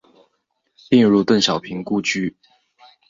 [0.89, 2.35] 并入邓小平故居。